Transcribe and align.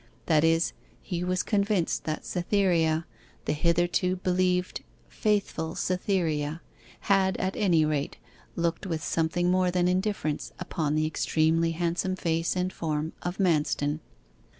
That 0.25 0.43
is, 0.43 0.73
he 0.99 1.23
was 1.23 1.43
convinced 1.43 2.05
that 2.05 2.25
Cytherea 2.25 3.05
the 3.45 3.53
hitherto 3.53 4.15
believed 4.15 4.81
faithful 5.07 5.75
Cytherea 5.75 6.63
had, 7.01 7.37
at 7.37 7.55
any 7.55 7.85
rate, 7.85 8.17
looked 8.55 8.87
with 8.87 9.03
something 9.03 9.51
more 9.51 9.69
than 9.69 9.87
indifference 9.87 10.53
upon 10.57 10.95
the 10.95 11.05
extremely 11.05 11.73
handsome 11.73 12.15
face 12.15 12.55
and 12.55 12.73
form 12.73 13.13
of 13.21 13.37
Manston. 13.37 13.99